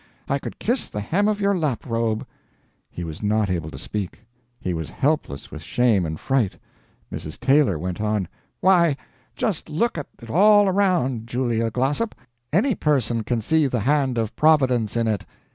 I 0.27 0.39
could 0.39 0.57
kiss 0.57 0.89
the 0.89 0.99
hem 0.99 1.27
of 1.27 1.39
your 1.39 1.55
laprobe." 1.55 2.25
He 2.89 3.03
was 3.03 3.21
not 3.21 3.51
able 3.51 3.69
to 3.69 3.77
speak; 3.77 4.25
he 4.59 4.73
was 4.73 4.89
helpless 4.89 5.51
with 5.51 5.61
shame 5.61 6.07
and 6.07 6.19
fright. 6.19 6.57
Mrs. 7.13 7.39
Taylor 7.39 7.77
went 7.77 8.01
on: 8.01 8.27
"Why, 8.61 8.97
just 9.35 9.69
look 9.69 9.99
at 9.99 10.07
it 10.19 10.31
all 10.31 10.67
around, 10.67 11.27
Julia 11.27 11.69
Glossop. 11.69 12.15
Any 12.51 12.73
person 12.73 13.23
can 13.23 13.41
see 13.41 13.67
the 13.67 13.81
hand 13.81 14.17
of 14.17 14.35
Providence 14.35 14.97
in 14.97 15.07
it. 15.07 15.23